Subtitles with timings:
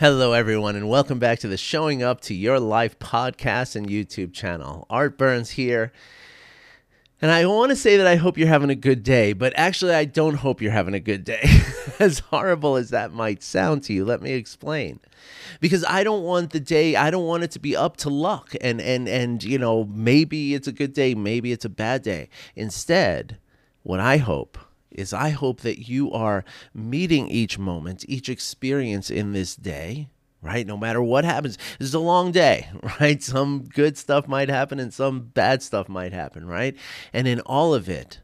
[0.00, 4.32] Hello, everyone, and welcome back to the Showing Up to Your Life podcast and YouTube
[4.32, 4.86] channel.
[4.88, 5.92] Art Burns here.
[7.20, 9.94] And I want to say that I hope you're having a good day, but actually,
[9.94, 11.42] I don't hope you're having a good day.
[11.98, 14.98] as horrible as that might sound to you, let me explain.
[15.60, 18.54] Because I don't want the day, I don't want it to be up to luck
[18.62, 22.30] and, and, and, you know, maybe it's a good day, maybe it's a bad day.
[22.56, 23.36] Instead,
[23.82, 24.58] what I hope
[24.94, 26.44] is I hope that you are
[26.74, 30.08] meeting each moment, each experience in this day,
[30.40, 30.66] right?
[30.66, 32.68] No matter what happens, this is a long day,
[33.00, 33.22] right?
[33.22, 36.76] Some good stuff might happen and some bad stuff might happen, right?
[37.12, 38.20] And in all of it,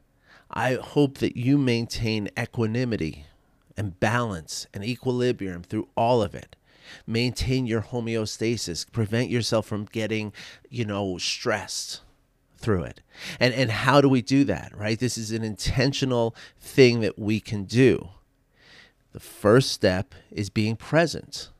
[0.50, 3.26] I hope that you maintain equanimity
[3.76, 6.56] and balance and equilibrium through all of it.
[7.06, 10.32] Maintain your homeostasis, prevent yourself from getting,
[10.70, 12.00] you know, stressed
[12.58, 13.00] through it.
[13.40, 14.98] And and how do we do that, right?
[14.98, 18.08] This is an intentional thing that we can do.
[19.12, 21.50] The first step is being present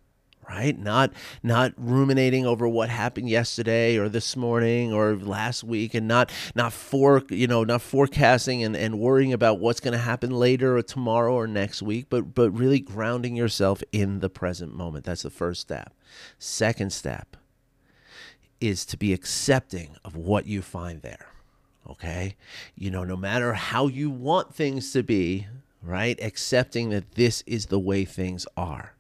[0.49, 6.09] right not not ruminating over what happened yesterday or this morning or last week and
[6.09, 10.31] not not for you know not forecasting and, and worrying about what's going to happen
[10.31, 15.05] later or tomorrow or next week but but really grounding yourself in the present moment
[15.05, 15.93] that's the first step
[16.39, 17.37] second step
[18.61, 21.27] is to be accepting of what you find there.
[21.89, 22.37] Okay?
[22.75, 25.47] You know, no matter how you want things to be,
[25.83, 26.19] right?
[26.23, 28.95] Accepting that this is the way things are.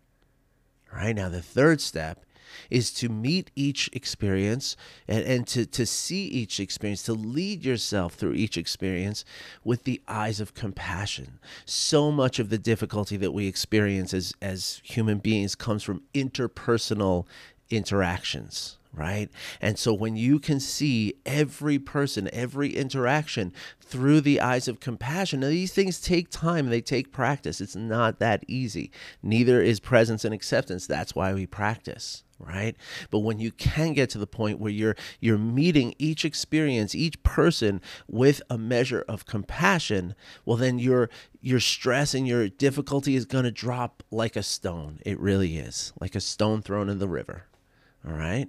[0.92, 1.14] Right?
[1.14, 2.24] Now, the third step
[2.70, 8.14] is to meet each experience and, and to, to see each experience, to lead yourself
[8.14, 9.24] through each experience
[9.64, 11.38] with the eyes of compassion.
[11.64, 17.26] So much of the difficulty that we experience as, as human beings comes from interpersonal
[17.70, 19.30] interactions right?
[19.60, 25.40] And so when you can see every person, every interaction through the eyes of compassion,
[25.40, 27.60] now these things take time, they take practice.
[27.60, 28.90] It's not that easy.
[29.22, 30.86] Neither is presence and acceptance.
[30.86, 32.76] That's why we practice right
[33.10, 37.20] but when you can get to the point where you're you're meeting each experience each
[37.24, 40.14] person with a measure of compassion
[40.44, 41.10] well then your
[41.40, 45.92] your stress and your difficulty is going to drop like a stone it really is
[46.00, 47.46] like a stone thrown in the river
[48.06, 48.48] all right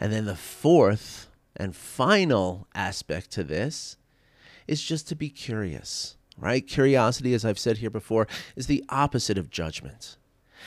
[0.00, 3.96] and then the fourth and final aspect to this
[4.66, 6.66] is just to be curious, right?
[6.66, 10.16] Curiosity, as I've said here before, is the opposite of judgment.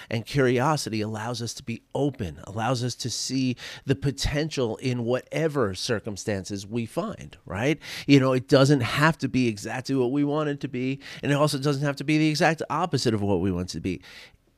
[0.09, 5.75] And curiosity allows us to be open, allows us to see the potential in whatever
[5.75, 7.77] circumstances we find, right?
[8.07, 11.31] You know, it doesn't have to be exactly what we want it to be, and
[11.31, 13.81] it also doesn't have to be the exact opposite of what we want it to
[13.81, 14.01] be.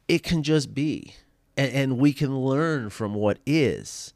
[0.08, 1.16] It can just be,
[1.58, 4.14] and, and we can learn from what is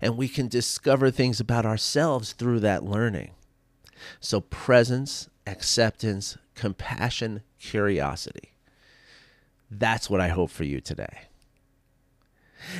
[0.00, 3.32] and we can discover things about ourselves through that learning.
[4.20, 8.52] So, presence, acceptance, compassion, curiosity.
[9.70, 11.22] That's what I hope for you today.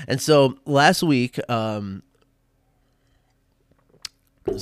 [0.07, 2.03] And so last week, um,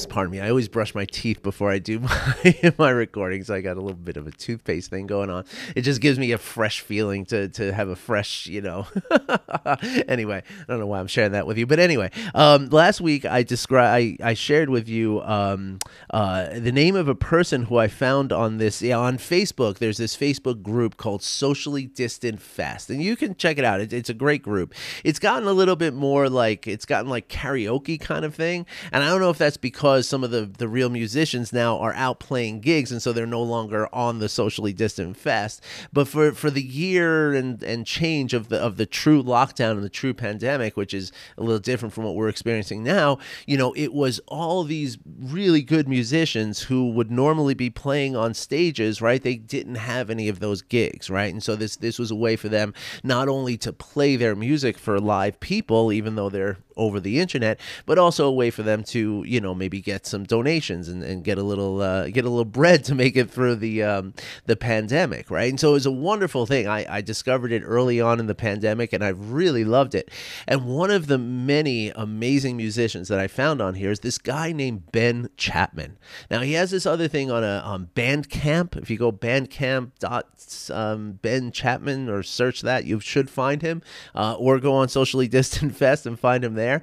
[0.08, 0.40] pardon me.
[0.40, 1.98] I always brush my teeth before I do
[2.44, 3.50] my, my recordings.
[3.50, 5.44] I got a little bit of a toothpaste thing going on.
[5.74, 8.86] It just gives me a fresh feeling to, to have a fresh, you know.
[10.08, 13.24] anyway, I don't know why I'm sharing that with you, but anyway, um, last week
[13.24, 15.78] I described, I, I shared with you um,
[16.10, 19.78] uh, the name of a person who I found on this on Facebook.
[19.78, 23.80] There's this Facebook group called Socially Distant Fest, and you can check it out.
[23.80, 24.74] It, it's a great group.
[25.04, 29.02] It's gotten a little bit more like it's gotten like karaoke kind of thing, and
[29.02, 31.94] I don't know if that's because because some of the, the real musicians now are
[31.94, 35.62] out playing gigs and so they're no longer on the socially distant fest.
[35.92, 39.84] But for, for the year and, and change of the of the true lockdown and
[39.84, 43.72] the true pandemic, which is a little different from what we're experiencing now, you know,
[43.74, 49.22] it was all these really good musicians who would normally be playing on stages, right?
[49.22, 51.32] They didn't have any of those gigs, right?
[51.32, 54.76] And so this this was a way for them not only to play their music
[54.76, 58.82] for live people, even though they're over the internet, but also a way for them
[58.82, 62.30] to, you know, maybe get some donations and, and get a little uh, get a
[62.30, 64.14] little bread to make it through the um,
[64.46, 65.50] the pandemic, right?
[65.50, 66.66] And so it was a wonderful thing.
[66.66, 70.10] I, I discovered it early on in the pandemic, and I really loved it.
[70.48, 74.52] And one of the many amazing musicians that I found on here is this guy
[74.52, 75.98] named Ben Chapman.
[76.30, 78.76] Now he has this other thing on a on Bandcamp.
[78.76, 80.26] If you go Bandcamp dot
[80.72, 83.82] um, Ben Chapman or search that, you should find him,
[84.14, 86.82] uh, or go on Socially Distant Fest and find him there there.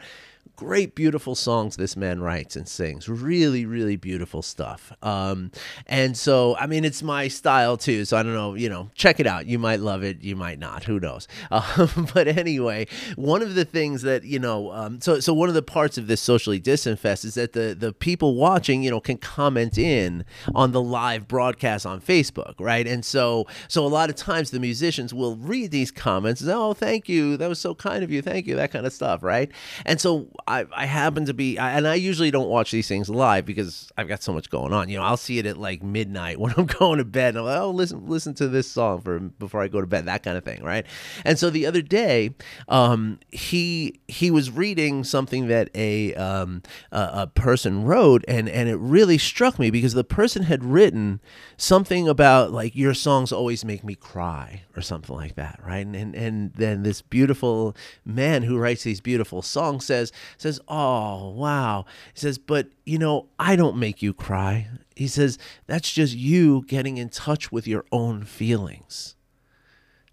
[0.57, 3.07] Great, beautiful songs this man writes and sings.
[3.07, 4.91] Really, really beautiful stuff.
[5.03, 5.51] Um,
[5.85, 8.05] and so, I mean, it's my style too.
[8.05, 9.45] So I don't know, you know, check it out.
[9.45, 10.83] You might love it, you might not.
[10.83, 11.27] Who knows?
[11.77, 15.55] Um, but anyway, one of the things that you know, um, so so one of
[15.55, 18.99] the parts of this socially distant fest is that the the people watching, you know,
[18.99, 20.25] can comment in
[20.55, 22.87] on the live broadcast on Facebook, right?
[22.87, 26.41] And so so a lot of times the musicians will read these comments.
[26.41, 27.37] And, oh, thank you.
[27.37, 28.21] That was so kind of you.
[28.21, 28.55] Thank you.
[28.55, 29.51] That kind of stuff, right?
[29.85, 33.09] And so I, I happen to be, I, and I usually don't watch these things
[33.09, 34.87] live because I've got so much going on.
[34.87, 37.29] You know, I'll see it at like midnight when I'm going to bed.
[37.29, 40.05] And I'm like, oh, listen, listen to this song for before I go to bed,
[40.05, 40.85] that kind of thing, right?
[41.25, 42.33] And so the other day,
[42.69, 48.69] um, he he was reading something that a um, a, a person wrote, and and
[48.69, 51.19] it really struck me because the person had written
[51.57, 55.85] something about like your songs always make me cry or something like that, right?
[55.85, 60.11] And and, and then this beautiful man who writes these beautiful songs says
[60.41, 65.37] says, "Oh, wow." He says, "But, you know, I don't make you cry." He says,
[65.67, 69.15] "That's just you getting in touch with your own feelings."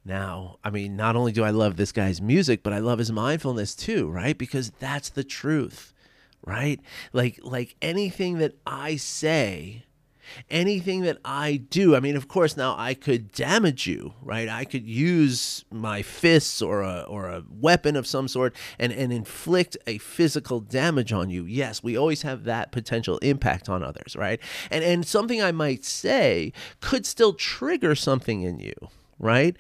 [0.05, 3.11] Now, I mean, not only do I love this guy's music, but I love his
[3.11, 4.37] mindfulness too, right?
[4.37, 5.95] Because that's the truth,
[6.45, 6.81] right?
[7.13, 9.85] Like like anything that I say
[10.51, 14.49] anything that I do, I mean, of course, now I could damage you, right?
[14.49, 19.13] I could use my fists or a, or a weapon of some sort and, and
[19.13, 21.45] inflict a physical damage on you.
[21.45, 24.41] Yes, we always have that potential impact on others, right?
[24.71, 28.75] And, and something I might say could still trigger something in you,
[29.19, 29.57] right?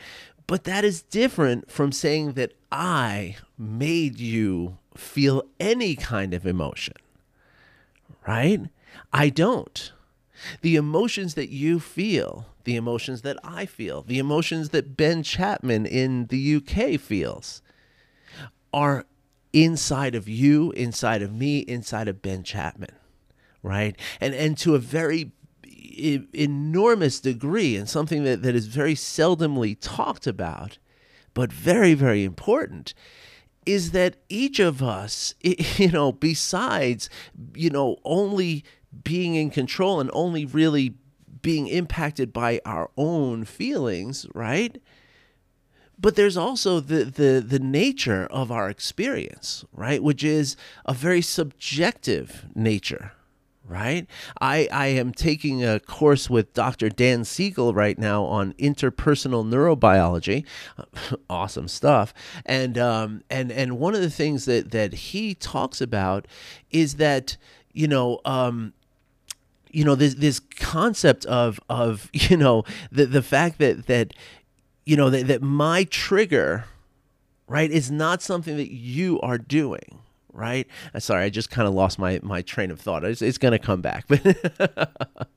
[0.46, 6.94] But that is different from saying that I made you feel any kind of emotion,
[8.26, 8.60] right?
[9.12, 9.92] I don't.
[10.62, 15.86] The emotions that you feel, the emotions that I feel, the emotions that Ben Chapman
[15.86, 17.62] in the UK feels
[18.72, 19.06] are
[19.52, 22.90] inside of you, inside of me, inside of Ben Chapman,
[23.62, 23.96] right?
[24.20, 25.32] And and to a very
[25.96, 30.78] enormous degree and something that, that is very seldomly talked about,
[31.34, 32.94] but very, very important,
[33.66, 37.08] is that each of us, you know, besides,
[37.54, 38.64] you know, only
[39.02, 40.94] being in control and only really
[41.44, 44.80] being impacted by our own feelings, right?
[45.98, 50.02] But there's also the, the, the nature of our experience, right?
[50.02, 53.12] Which is a very subjective nature,
[53.66, 54.06] right?
[54.40, 56.88] I, I am taking a course with Dr.
[56.88, 60.44] Dan Siegel right now on interpersonal neurobiology.
[61.30, 62.12] awesome stuff.
[62.44, 66.26] And um, and and one of the things that that he talks about
[66.70, 67.36] is that
[67.72, 68.72] you know um,
[69.74, 74.14] you know this this concept of of you know the the fact that that
[74.84, 76.64] you know that, that my trigger
[77.46, 80.00] right is not something that you are doing
[80.34, 80.66] right?
[80.92, 83.04] Uh, sorry, I just kind of lost my my train of thought.
[83.04, 84.22] It's, it's going to come back, but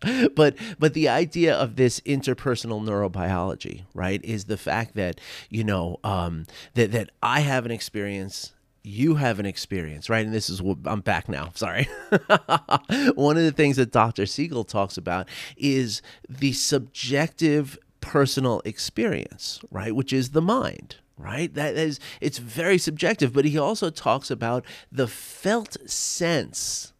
[0.36, 6.00] but but the idea of this interpersonal neurobiology, right, is the fact that you know
[6.04, 8.54] um, that that I have an experience.
[8.88, 10.26] You have an experience, right?
[10.26, 11.52] And this is what I'm back now.
[11.56, 11.90] Sorry.
[13.16, 14.26] One of the things that Dr.
[14.26, 19.94] Siegel talks about is the subjective personal experience, right?
[19.94, 21.54] Which is the mind, right?
[21.54, 26.94] That is, it's very subjective, but he also talks about the felt sense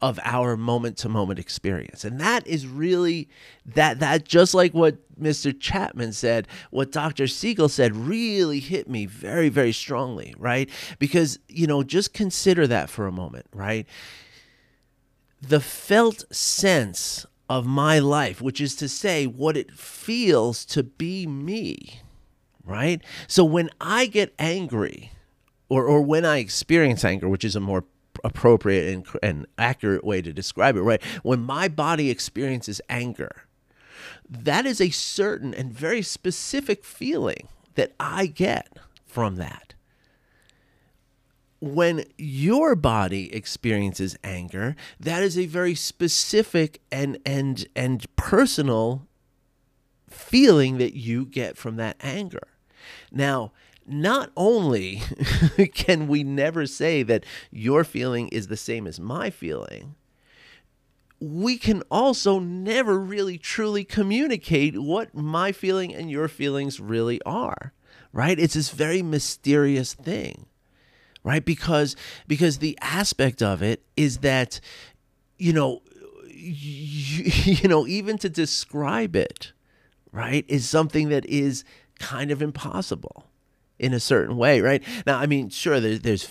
[0.00, 2.04] of our moment to moment experience.
[2.04, 3.28] And that is really
[3.66, 5.58] that that just like what Mr.
[5.58, 7.26] Chapman said, what Dr.
[7.26, 10.70] Siegel said really hit me very very strongly, right?
[10.98, 13.86] Because, you know, just consider that for a moment, right?
[15.40, 21.26] The felt sense of my life, which is to say what it feels to be
[21.26, 22.02] me
[22.68, 23.02] right?
[23.26, 25.10] So when I get angry,
[25.68, 27.84] or, or when I experience anger, which is a more
[28.24, 31.02] appropriate and, and accurate way to describe it, right?
[31.22, 33.44] When my body experiences anger,
[34.28, 39.74] that is a certain and very specific feeling that I get from that.
[41.60, 49.08] When your body experiences anger, that is a very specific and and and personal
[50.08, 52.46] feeling that you get from that anger.
[53.10, 53.52] Now,
[53.88, 55.02] not only
[55.74, 59.94] can we never say that your feeling is the same as my feeling,
[61.20, 67.72] we can also never really truly communicate what my feeling and your feelings really are,
[68.12, 68.38] right?
[68.38, 70.46] It's this very mysterious thing,
[71.24, 71.44] right?
[71.44, 74.60] Because because the aspect of it is that
[75.38, 75.82] you know
[76.28, 79.52] you, you know even to describe it,
[80.12, 81.64] right, is something that is
[81.98, 83.27] kind of impossible
[83.78, 84.82] in a certain way, right?
[85.06, 86.28] Now, I mean, sure, there's, there's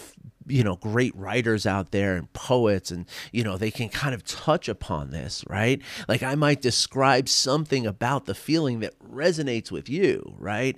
[0.47, 4.23] you know great writers out there and poets and you know they can kind of
[4.23, 5.81] touch upon this right?
[6.07, 10.77] Like i might describe something about the feeling that resonates with you right?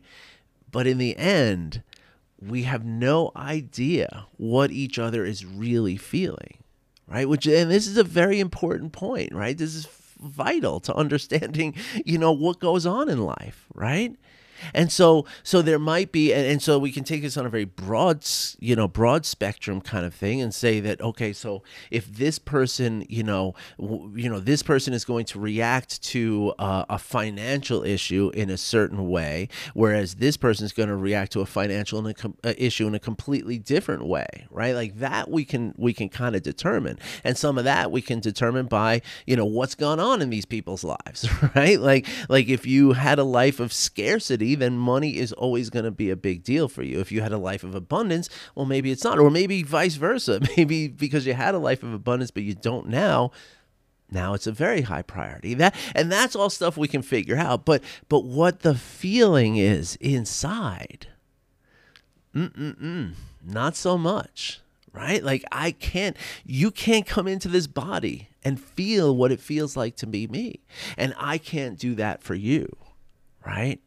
[0.72, 1.84] But in the end
[2.42, 6.64] we have no idea what each other is really feeling
[7.08, 7.30] right?
[7.30, 9.58] Which and this is a very important point right?
[9.58, 9.88] This is
[10.20, 14.16] vital to understanding you know what goes on in life right
[14.74, 17.50] and so so there might be and, and, so we can take this on a
[17.50, 18.26] very broad
[18.60, 23.06] you know broad spectrum kind of thing and say that okay so if this person
[23.08, 27.84] you know w- you know this person is going to react to uh, a financial
[27.84, 32.06] issue in a certain way whereas this person is going to react to a financial
[32.06, 34.76] a com- uh, issue in a completely different way right?
[34.76, 37.00] Like that we can we can kind of determine.
[37.24, 40.46] And some of that we can determine by you know what's gone on in these
[40.46, 41.80] people's lives right?
[41.80, 45.92] Like like if you had a life of scarcity then money is always going to
[45.92, 47.00] be a big deal for you.
[47.00, 49.20] If you had a life of abundance, well, maybe it's not.
[49.20, 50.40] Or maybe vice versa.
[50.58, 53.32] Maybe because you had a life of abundance, but you don't now,
[54.12, 57.66] now it's a very high priority that and that's all stuff we can figure out
[57.66, 61.08] but but what the feeling is inside
[62.36, 63.14] mm-mm-mm
[63.46, 64.62] not so much
[64.94, 69.78] right like i can't you can't come into this body and feel what it feels
[69.78, 70.60] like to be me
[70.98, 72.68] and i can't do that for you
[73.46, 73.80] right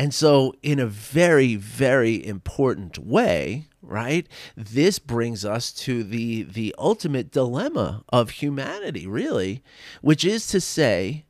[0.00, 4.26] and so, in a very, very important way, right,
[4.56, 9.62] this brings us to the, the ultimate dilemma of humanity, really,
[10.00, 11.26] which is to say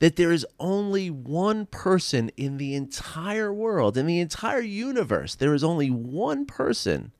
[0.00, 5.54] that there is only one person in the entire world, in the entire universe, there
[5.54, 7.12] is only one person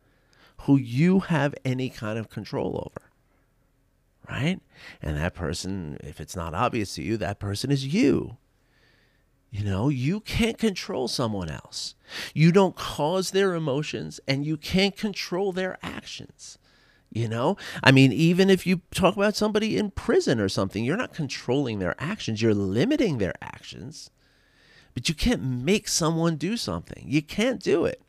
[0.62, 3.12] who you have any kind of control over.
[4.28, 4.58] Right?
[5.00, 8.38] And that person, if it's not obvious to you, that person is you.
[9.50, 11.94] You know, you can't control someone else.
[12.34, 16.56] You don't cause their emotions and you can't control their actions.
[17.12, 20.96] You know, I mean, even if you talk about somebody in prison or something, you're
[20.96, 24.10] not controlling their actions, you're limiting their actions.
[24.94, 27.04] But you can't make someone do something.
[27.06, 28.00] You can't do it.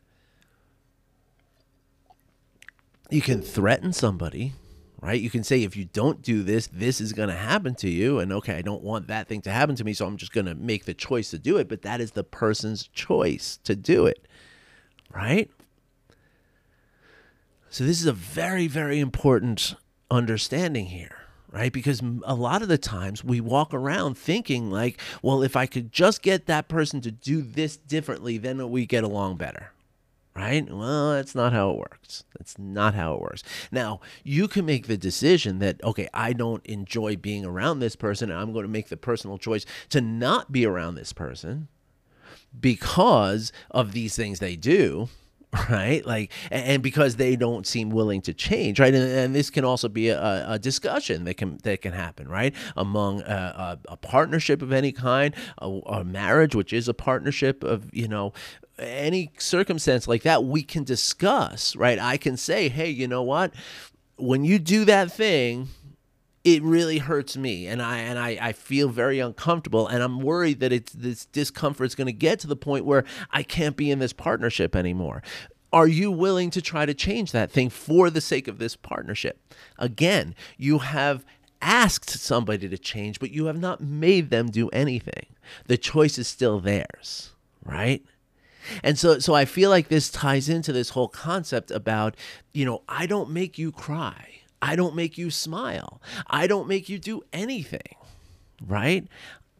[3.10, 4.52] You can threaten somebody,
[5.02, 5.20] right?
[5.20, 8.20] You can say, if you don't do this, this is going to happen to you.
[8.20, 9.92] And okay, I don't want that thing to happen to me.
[9.92, 11.68] So I'm just going to make the choice to do it.
[11.68, 14.26] But that is the person's choice to do it,
[15.12, 15.50] right?
[17.68, 19.74] So this is a very, very important
[20.10, 21.16] understanding here.
[21.50, 21.70] Right?
[21.70, 25.92] Because a lot of the times we walk around thinking, like, well, if I could
[25.92, 29.70] just get that person to do this differently, then we get along better
[30.34, 30.68] right?
[30.70, 32.24] Well, that's not how it works.
[32.38, 33.42] That's not how it works.
[33.70, 38.30] Now, you can make the decision that, okay, I don't enjoy being around this person,
[38.30, 41.68] and I'm going to make the personal choice to not be around this person
[42.58, 45.08] because of these things they do
[45.70, 46.04] right?
[46.06, 48.94] Like and because they don't seem willing to change right?
[48.94, 52.54] And, and this can also be a, a, discussion that can that can happen right?
[52.74, 57.92] Among a, a, a partnership of any kind a, marriage which is a partnership of
[57.92, 58.32] you know
[58.78, 61.98] any circumstance like that we can discuss right?
[61.98, 63.52] I can say hey you know what?
[64.16, 65.68] When you do that thing
[66.44, 70.60] it really hurts me and I and I, I feel very uncomfortable and I'm worried
[70.60, 73.90] that it's this discomfort is going to get to the point where I can't be
[73.90, 75.22] in this partnership anymore.
[75.72, 79.40] Are you willing to try to change that thing for the sake of this partnership?
[79.78, 81.24] Again, you have
[81.62, 85.26] asked somebody to change, but you have not made them do anything.
[85.66, 87.30] The choice is still theirs,
[87.64, 88.04] right?
[88.82, 92.16] And so so I feel like this ties into this whole concept about,
[92.52, 94.41] you know, I don't make you cry.
[94.62, 96.00] I don't make you smile.
[96.28, 97.96] I don't make you do anything,
[98.64, 99.08] right?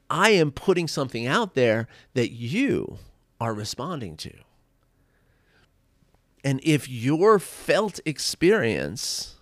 [0.08, 2.98] I am putting something out there that you
[3.40, 4.32] are responding to.
[6.44, 9.36] And if your felt experience,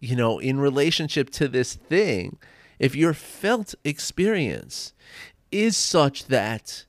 [0.00, 2.38] you know, in relationship to this thing,
[2.78, 4.94] if your felt experience
[5.50, 6.86] is such that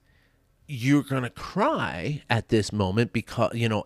[0.68, 3.84] you're going to cry at this moment because, you know,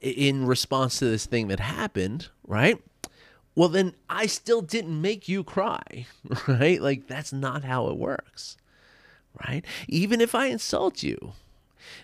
[0.00, 2.78] in response to this thing that happened, right?
[3.60, 6.06] Well, then I still didn't make you cry,
[6.48, 6.80] right?
[6.80, 8.56] Like, that's not how it works,
[9.46, 9.62] right?
[9.86, 11.34] Even if I insult you,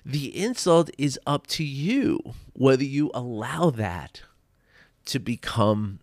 [0.04, 2.20] the insult is up to you
[2.52, 4.20] whether you allow that
[5.06, 6.00] to become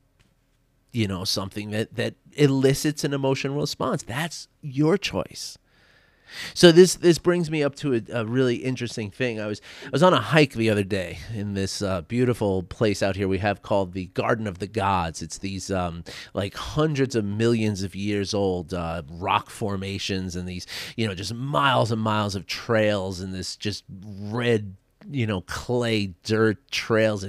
[0.91, 5.57] you know something that that elicits an emotional response that's your choice
[6.53, 9.39] so this this brings me up to a, a, really interesting thing.
[9.39, 13.03] I was I was on a hike the other day in this uh, beautiful place
[13.03, 15.21] out here we have called the Garden of the Gods.
[15.21, 20.65] It's these um, like hundreds of millions of years old uh, rock formations and these
[20.95, 24.75] you know just miles and miles of trails and this just red
[25.09, 27.25] you know clay dirt trails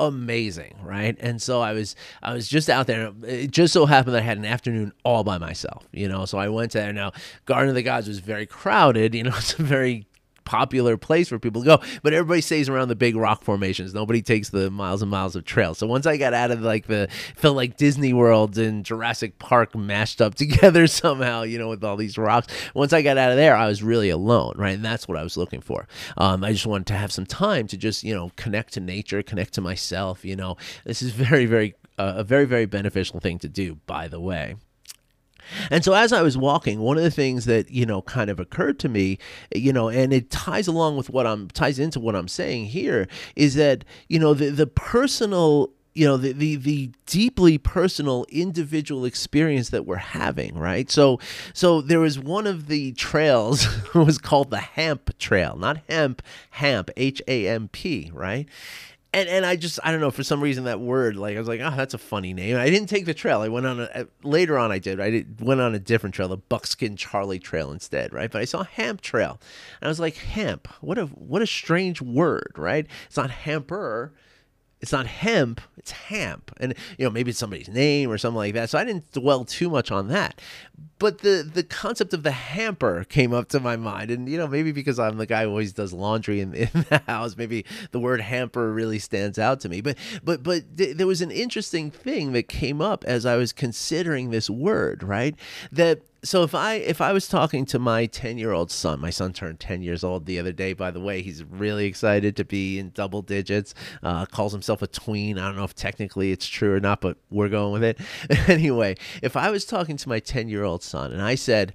[0.00, 1.16] amazing right?
[1.20, 3.12] And so i was i was just out there.
[3.22, 6.24] It just so happened that i had an afternoon all by myself you know?
[6.24, 6.92] So i went there.
[6.92, 7.12] Now
[7.46, 10.06] garden of the gods was very crowded you know it's a very
[10.44, 11.80] popular place for people to go.
[12.02, 13.94] But everybody stays around the big rock formations.
[13.94, 15.78] Nobody takes the miles and miles of trails.
[15.78, 19.74] So once I got out of like the felt like Disney World and Jurassic Park
[19.74, 22.48] mashed up together somehow, you know, with all these rocks.
[22.74, 24.74] Once I got out of there, I was really alone, right?
[24.74, 25.86] And that's what I was looking for.
[26.16, 29.22] Um, I just wanted to have some time to just you know connect to nature,
[29.22, 30.24] connect to myself.
[30.24, 33.76] You know, this is very very uh, a very very beneficial thing to do.
[33.86, 34.56] By the way.
[35.70, 38.40] And so as I was walking, one of the things that, you know, kind of
[38.40, 39.18] occurred to me,
[39.54, 43.08] you know, and it ties along with what I'm ties into what I'm saying here
[43.36, 49.04] is that, you know, the the personal you know the, the the deeply personal individual
[49.04, 50.90] experience that we're having right?
[50.90, 51.20] So
[51.52, 56.20] so there was one of the trails was called the hamp trail not hemp
[56.50, 58.48] hamp h-a-m-p right
[59.14, 61.48] and and I just I don't know for some reason that word like I was
[61.48, 62.56] like oh that's a funny name.
[62.56, 63.40] I didn't take the trail.
[63.40, 65.00] I went on a uh, later on I did.
[65.00, 68.30] I did, went on a different trail, the Buckskin Charley Trail instead, right?
[68.30, 69.40] But I saw Hamp Trail,
[69.80, 70.68] and I was like Hamp.
[70.80, 72.86] What a what a strange word, right?
[73.06, 74.12] It's not hamper.
[74.84, 76.50] It's not hemp, it's hamp.
[76.60, 78.68] And you know, maybe it's somebody's name or something like that.
[78.68, 80.42] So I didn't dwell too much on that.
[80.98, 84.10] But the the concept of the hamper came up to my mind.
[84.10, 87.00] And you know, maybe because I'm the guy who always does laundry in, in the
[87.06, 89.80] house, maybe the word hamper really stands out to me.
[89.80, 93.54] But but but th- there was an interesting thing that came up as I was
[93.54, 95.34] considering this word, right?
[95.72, 99.10] That so if I if I was talking to my 10 year old son, my
[99.10, 100.72] son turned 10 years old the other day.
[100.72, 103.74] By the way, he's really excited to be in double digits.
[104.02, 105.38] Uh, calls himself a tween.
[105.38, 108.00] I don't know if technically it's true or not, but we're going with it
[108.48, 108.96] anyway.
[109.22, 111.72] If I was talking to my 10 year old son and I said,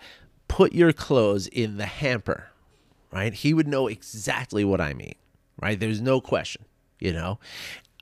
[0.48, 2.50] "Put your clothes in the hamper,"
[3.12, 3.34] right?
[3.34, 5.16] He would know exactly what I mean,
[5.62, 5.80] right?
[5.80, 6.66] There's no question
[7.00, 7.40] you know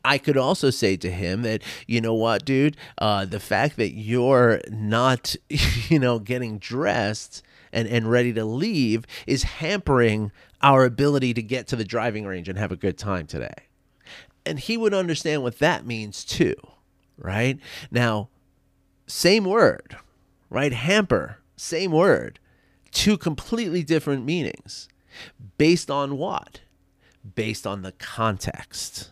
[0.08, 3.92] I could also say to him that, you know what, dude, uh, the fact that
[3.92, 11.34] you're not, you know, getting dressed and, and ready to leave is hampering our ability
[11.34, 13.68] to get to the driving range and have a good time today.
[14.46, 16.56] And he would understand what that means too,
[17.18, 17.60] right?
[17.92, 18.30] Now,
[19.08, 19.98] same word,
[20.50, 20.72] right?
[20.72, 22.40] Hamper, same word,
[22.92, 24.88] two completely different meanings.
[25.58, 26.62] Based on what?
[27.36, 29.12] Based on the context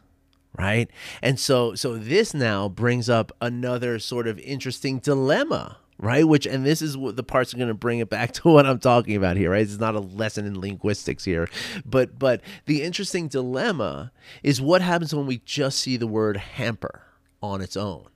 [0.57, 0.89] right?
[1.21, 6.27] And so so this now brings up another sort of interesting dilemma, right?
[6.27, 8.65] Which and this is what the parts are going to bring it back to what
[8.65, 9.61] I'm talking about here, right?
[9.61, 11.49] It's not a lesson in linguistics here,
[11.85, 14.11] but but the interesting dilemma
[14.43, 17.03] is what happens when we just see the word hamper
[17.41, 18.07] on its own,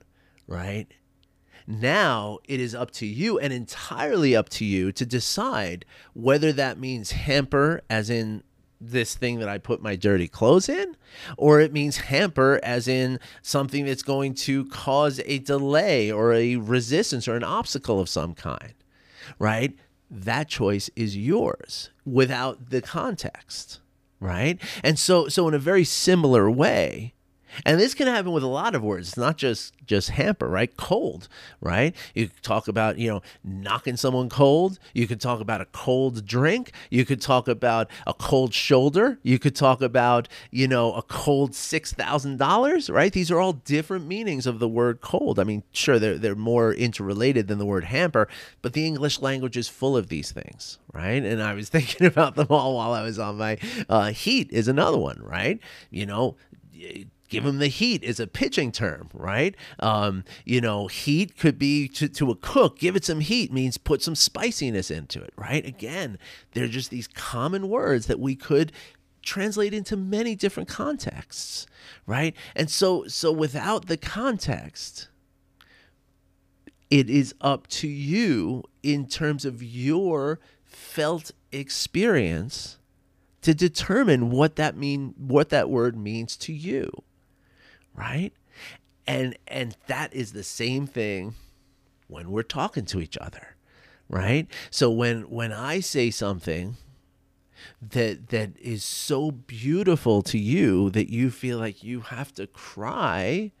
[0.46, 0.86] right?
[1.66, 6.80] Now it is up to you and entirely up to you to decide whether that
[6.80, 8.42] means hamper as in
[8.80, 10.96] this thing that I put my dirty clothes in,
[11.36, 16.56] or it means hamper as in something that's going to cause a delay or a
[16.56, 18.74] resistance or an obstacle of some kind,
[19.38, 19.76] right?
[20.10, 23.80] That choice is yours without the context,
[24.18, 24.60] right?
[24.82, 27.14] And so, so in a very similar way,
[27.64, 29.08] and this can happen with a lot of words.
[29.08, 30.76] It's not just just hamper, right?
[30.76, 31.28] Cold,
[31.60, 31.94] right?
[32.14, 34.78] You talk about, you know, knocking someone cold.
[34.94, 36.72] You could talk about a cold drink.
[36.90, 39.18] You could talk about a cold shoulder.
[39.22, 43.12] You could talk about, you know, a cold $6,000, right?
[43.12, 45.40] These are all different meanings of the word cold.
[45.40, 48.28] I mean, sure, they're, they're more interrelated than the word hamper,
[48.62, 51.22] but the English language is full of these things, right?
[51.22, 53.58] And I was thinking about them all while I was on my
[53.88, 55.58] uh, heat is another one, right?
[55.90, 56.36] You know,
[57.30, 59.54] give him the heat is a pitching term, right?
[59.78, 63.78] Um, you know, heat could be to, to a cook, give it some heat means
[63.78, 65.64] put some spiciness into it, right?
[65.64, 66.18] Again,
[66.52, 68.72] they're just these common words that we could
[69.22, 71.66] translate into many different contexts,
[72.06, 72.34] right?
[72.54, 75.08] And so so without the context,
[76.90, 82.78] it is up to you in terms of your felt experience
[83.42, 86.90] to determine what that mean what that word means to you
[87.94, 88.32] right?
[89.06, 91.34] And and that is the same thing
[92.06, 93.56] when we're talking to each other,
[94.08, 94.46] right?
[94.70, 96.76] So when when I say something
[97.82, 103.52] that that is so beautiful to you that you feel like you have to cry,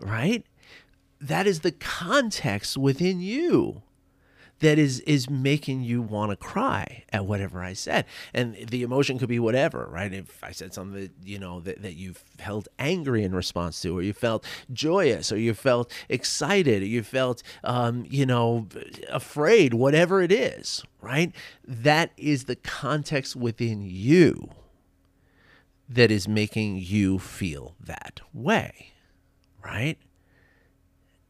[0.00, 0.44] right?
[1.20, 3.82] That is the context within you
[4.60, 8.06] that is is making you want to cry at whatever I said.
[8.32, 10.12] And the emotion could be whatever, right?
[10.12, 13.98] If I said something that, you know, that, that you felt angry in response to,
[13.98, 18.68] or you felt joyous, or you felt excited, or you felt, um, you know,
[19.10, 21.32] afraid, whatever it is, right?
[21.66, 24.50] That is the context within you
[25.88, 28.92] that is making you feel that way,
[29.64, 29.98] right?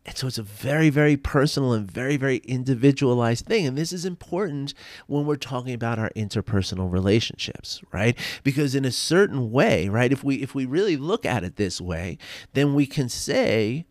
[0.06, 3.66] And so it's a very, very personal and very, very individualized thing.
[3.66, 4.74] And this is important
[5.06, 8.16] when we're talking about our interpersonal relationships, right?
[8.42, 11.80] Because in a certain way, right, if we if we really look at it this
[11.80, 12.18] way,
[12.52, 13.86] then we can say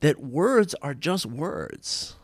[0.00, 2.14] that words are just words.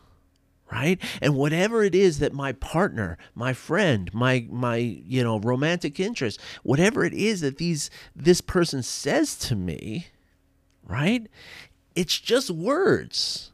[0.71, 0.99] Right?
[1.21, 6.41] And whatever it is that my partner, my friend, my my, you know, romantic interest,
[6.63, 10.07] whatever it is that these this person says to me,
[10.83, 11.27] right?
[11.95, 13.51] It's just words.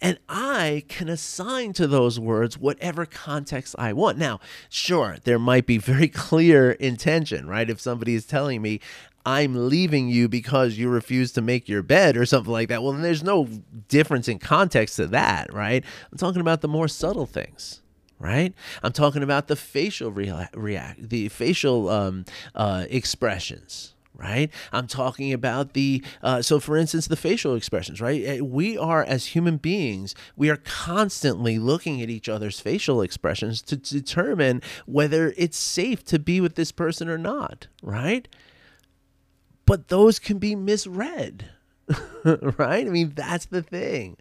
[0.00, 4.18] And I can assign to those words whatever context I want.
[4.18, 7.68] Now, sure, there might be very clear intention, right?
[7.68, 8.80] If somebody is telling me,
[9.24, 12.92] I'm leaving you because you refuse to make your bed or something like that, well,
[12.92, 13.48] then there's no
[13.88, 15.84] difference in context to that, right?
[16.12, 17.82] I'm talking about the more subtle things
[18.18, 18.54] right?
[18.82, 22.24] I'm talking about the facial react, the facial um,
[22.54, 24.50] uh, expressions, right?
[24.72, 28.22] I'm talking about the, uh, so for instance, the facial expressions, right?
[28.24, 33.62] Eh, we are, as human beings, we are constantly looking at each other's facial expressions
[33.62, 38.28] to determine whether it's safe to be with this person or not, right?
[39.66, 41.50] But those can be misread,
[42.24, 42.86] right?
[42.86, 44.16] I mean, that's the thing.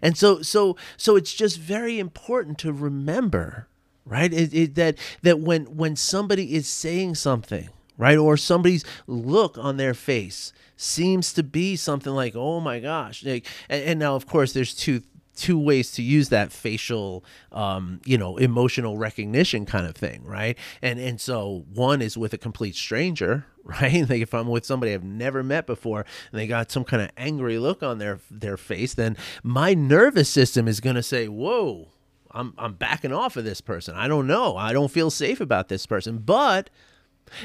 [0.00, 3.68] And so, so, so it's just very important to remember,
[4.04, 4.32] right?
[4.32, 8.18] It, it, that that when when somebody is saying something, right?
[8.18, 13.46] Or somebody's look on their face seems to be something like, "Oh my gosh!" Like,
[13.68, 15.02] and, and now, of course, there's two
[15.34, 20.58] two ways to use that facial um, you know emotional recognition kind of thing right
[20.82, 24.92] and and so one is with a complete stranger right like if i'm with somebody
[24.92, 28.56] i've never met before and they got some kind of angry look on their their
[28.56, 31.88] face then my nervous system is going to say whoa
[32.32, 35.68] i'm i'm backing off of this person i don't know i don't feel safe about
[35.68, 36.68] this person but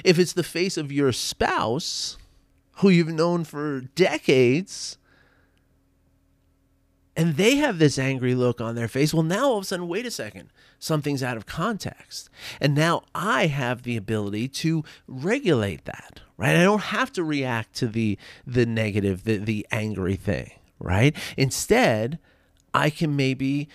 [0.04, 2.18] if it's the face of your spouse
[2.78, 4.98] who you've known for decades,
[7.16, 9.88] and they have this angry look on their face, well, now all of a sudden,
[9.88, 12.30] wait a second, something's out of context.
[12.62, 16.56] And now I have the ability to regulate that, right?
[16.56, 21.16] I don't have to react to the the negative, the, the angry thing, right?
[21.36, 22.20] Instead,
[22.74, 23.68] I can maybe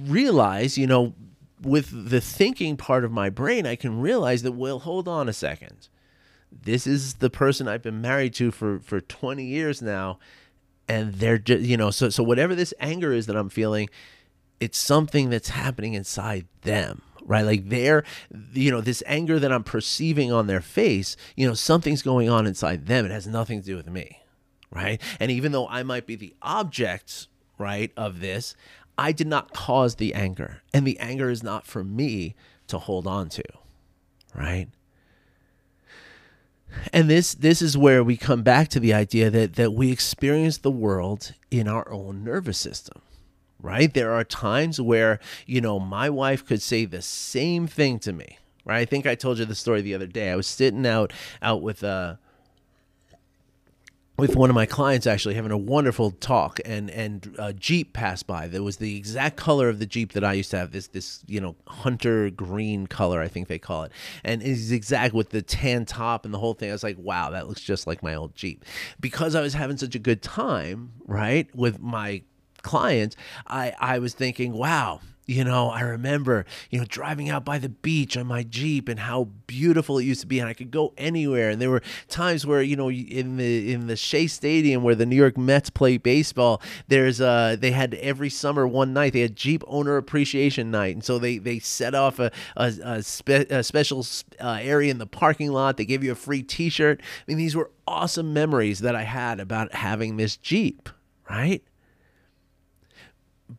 [0.00, 1.14] realize, you know,
[1.62, 5.32] with the thinking part of my brain, I can realize that, well, hold on a
[5.32, 5.88] second.
[6.50, 10.18] This is the person I've been married to for, for 20 years now.
[10.88, 13.88] And they're just, you know, so, so whatever this anger is that I'm feeling,
[14.60, 17.44] it's something that's happening inside them, right?
[17.44, 18.04] Like they're,
[18.52, 22.46] you know, this anger that I'm perceiving on their face, you know, something's going on
[22.46, 23.04] inside them.
[23.04, 24.20] It has nothing to do with me,
[24.70, 25.00] right?
[25.18, 27.26] And even though I might be the object,
[27.58, 28.54] right, of this,
[28.98, 32.34] I did not cause the anger, and the anger is not for me
[32.68, 33.44] to hold on to,
[34.34, 34.68] right?
[36.92, 40.58] And this this is where we come back to the idea that that we experience
[40.58, 43.02] the world in our own nervous system.
[43.62, 43.92] Right?
[43.92, 48.38] There are times where, you know, my wife could say the same thing to me.
[48.64, 48.80] Right?
[48.80, 50.30] I think I told you the story the other day.
[50.30, 52.16] I was sitting out out with uh
[54.18, 58.26] with one of my clients actually having a wonderful talk and and a jeep passed
[58.26, 60.88] by that was the exact color of the jeep that i used to have this
[60.88, 63.92] this you know hunter green color i think they call it.
[64.24, 66.70] And it's exact with the tan top and the whole thing.
[66.70, 68.64] I was like wow that looks just like my old jeep.
[69.00, 72.22] Because i was having such a good time right with my
[72.62, 73.14] client
[73.46, 77.68] i i was thinking wow you know, I remember, you know, driving out by the
[77.68, 80.92] beach on my Jeep and how beautiful it used to be and I could go
[80.96, 84.94] anywhere and there were times where, you know, in the in the Shea Stadium where
[84.94, 89.20] the New York Mets play baseball, there's uh they had every summer one night they
[89.20, 93.50] had Jeep owner appreciation night and so they they set off a a, a, spe-
[93.50, 94.06] a special
[94.40, 95.76] uh, area in the parking lot.
[95.76, 97.00] They gave you a free t-shirt.
[97.00, 100.88] I mean, these were awesome memories that I had about having this Jeep,
[101.28, 101.62] right?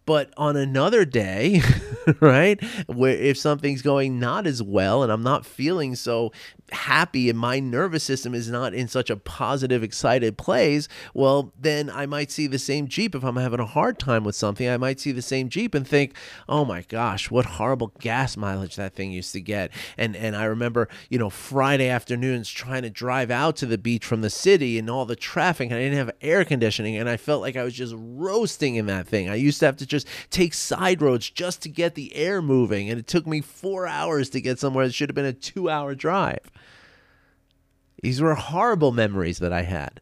[0.05, 1.61] But on another day,
[2.21, 6.31] right, where if something's going not as well and I'm not feeling so
[6.71, 11.89] happy and my nervous system is not in such a positive, excited place, well, then
[11.89, 13.15] I might see the same Jeep.
[13.15, 15.87] If I'm having a hard time with something, I might see the same Jeep and
[15.87, 16.15] think,
[16.47, 19.71] oh my gosh, what horrible gas mileage that thing used to get.
[19.97, 24.05] And and I remember, you know, Friday afternoons trying to drive out to the beach
[24.05, 27.17] from the city and all the traffic, and I didn't have air conditioning, and I
[27.17, 29.29] felt like I was just roasting in that thing.
[29.29, 32.89] I used to have to just take side roads just to get the air moving,
[32.89, 35.69] and it took me four hours to get somewhere that should have been a two
[35.69, 36.51] hour drive.
[38.01, 39.99] These were horrible memories that I had.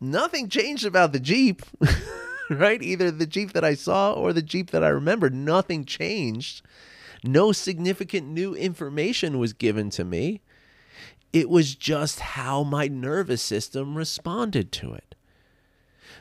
[0.00, 1.62] Nothing changed about the Jeep,
[2.50, 2.82] right?
[2.82, 5.34] Either the Jeep that I saw or the Jeep that I remembered.
[5.34, 6.62] Nothing changed.
[7.24, 10.42] No significant new information was given to me.
[11.32, 15.14] It was just how my nervous system responded to it.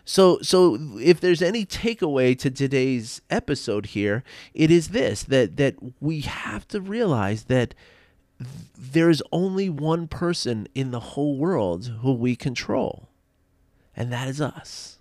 [0.05, 5.75] So so if there's any takeaway to today's episode here, it is this that that
[5.99, 7.73] we have to realize that
[8.77, 13.09] there's only one person in the whole world who we control.
[13.95, 14.99] And that is us.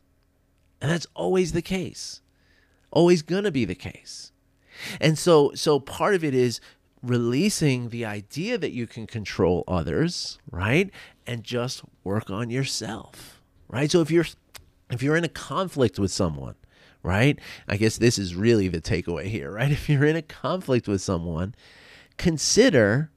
[0.80, 2.20] And that's always the case.
[2.90, 4.32] Always going to be the case.
[5.00, 6.60] And so so part of it is
[7.02, 10.90] releasing the idea that you can control others, right?
[11.26, 13.40] And just work on yourself.
[13.68, 13.90] Right?
[13.90, 14.26] So if you're
[14.90, 16.54] if you're in a conflict with someone,
[17.02, 17.38] right?
[17.66, 19.70] I guess this is really the takeaway here, right?
[19.70, 21.54] If you're in a conflict with someone,
[22.16, 23.10] consider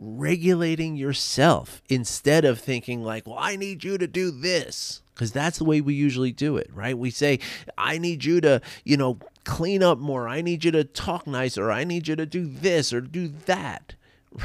[0.00, 5.58] regulating yourself instead of thinking like, "Well, I need you to do this." Because that's
[5.58, 6.98] the way we usually do it, right?
[6.98, 7.38] We say,
[7.78, 10.26] I need you to, you know, clean up more.
[10.26, 11.70] I need you to talk nicer.
[11.70, 13.94] I need you to do this or do that,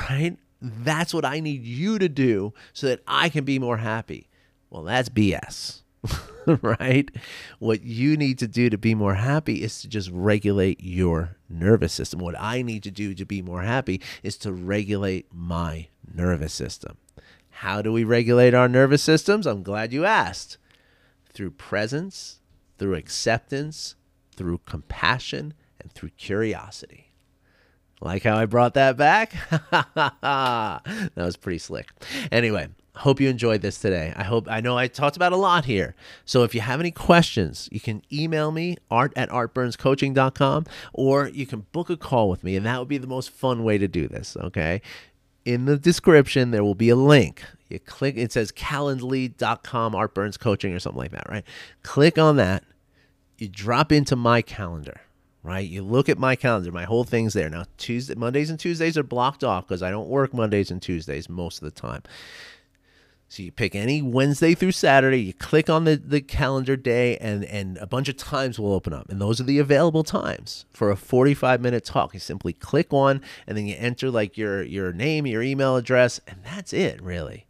[0.10, 0.38] right?
[0.62, 4.30] That's what I need you to do so that I can be more happy.
[4.70, 5.82] Well, that's BS.
[6.62, 7.10] right?
[7.60, 11.94] What you need to do to be more happy is to just regulate your nervous
[11.94, 12.20] system.
[12.20, 16.98] What I need to do to be more happy is to regulate my nervous system.
[17.50, 19.46] How do we regulate our nervous systems?
[19.46, 20.58] I'm glad you asked.
[21.34, 22.40] Through presence,
[22.78, 23.96] through acceptance,
[24.36, 27.12] through compassion, and through curiosity.
[28.02, 29.34] Like how I brought that back?
[29.72, 31.90] that was pretty slick.
[32.32, 34.14] Anyway, hope you enjoyed this today.
[34.16, 35.96] I hope I know I talked about a lot here.
[36.26, 41.46] So if you have any questions, you can email me art at artburnscoaching.com or you
[41.46, 43.88] can book a call with me and that would be the most fun way to
[43.88, 44.82] do this, okay?
[45.46, 47.44] In the description there will be a link.
[47.70, 51.46] You click it says calendly.com artburns coaching or something like that, right?
[51.84, 52.64] Click on that.
[53.38, 55.02] You drop into my calendar
[55.42, 55.68] right?
[55.68, 57.50] You look at my calendar, my whole thing's there.
[57.50, 61.30] Now, Tuesday, Mondays and Tuesdays are blocked off because I don't work Mondays and Tuesdays
[61.30, 62.04] most of the time.
[63.32, 67.46] So you pick any Wednesday through Saturday, you click on the, the calendar day, and,
[67.46, 69.08] and a bunch of times will open up.
[69.08, 72.16] And those are the available times for a 45 minute talk.
[72.16, 76.20] You simply click on and then you enter like your, your name, your email address,
[76.28, 77.46] and that's it, really.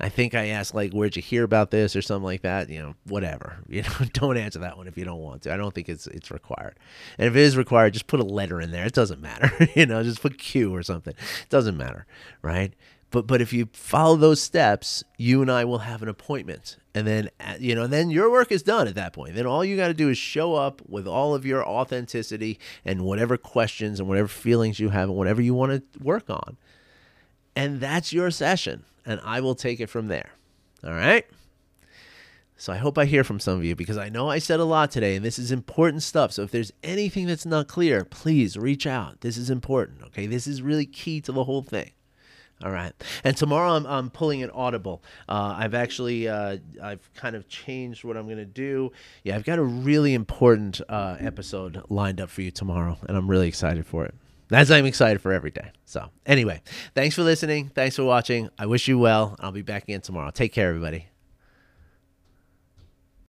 [0.00, 2.68] I think I asked like, where'd you hear about this or something like that?
[2.68, 3.58] You know, whatever.
[3.68, 5.54] You know, don't answer that one if you don't want to.
[5.54, 6.74] I don't think it's it's required.
[7.18, 8.84] And if it is required, just put a letter in there.
[8.84, 9.50] It doesn't matter.
[9.74, 11.14] you know, just put Q or something.
[11.16, 12.06] It doesn't matter,
[12.42, 12.72] right?
[13.14, 17.06] But but if you follow those steps, you and I will have an appointment, and
[17.06, 19.36] then uh, you know, then your work is done at that point.
[19.36, 23.04] Then all you got to do is show up with all of your authenticity and
[23.04, 26.56] whatever questions and whatever feelings you have and whatever you want to work on,
[27.54, 30.30] and that's your session, and I will take it from there.
[30.82, 31.24] All right.
[32.56, 34.64] So I hope I hear from some of you because I know I said a
[34.64, 36.32] lot today and this is important stuff.
[36.32, 39.20] So if there's anything that's not clear, please reach out.
[39.22, 40.26] This is important, okay?
[40.26, 41.90] This is really key to the whole thing.
[42.62, 42.92] All right.
[43.24, 45.02] And tomorrow I'm, I'm pulling an audible.
[45.28, 48.92] Uh, I've actually uh, I've kind of changed what I'm going to do.
[49.22, 53.28] Yeah, I've got a really important uh, episode lined up for you tomorrow, and I'm
[53.28, 54.14] really excited for it.
[54.50, 55.72] As I'm excited for every day.
[55.84, 56.62] So anyway,
[56.94, 57.70] thanks for listening.
[57.70, 58.50] Thanks for watching.
[58.58, 59.36] I wish you well.
[59.40, 60.30] I'll be back again tomorrow.
[60.30, 61.13] Take care, everybody.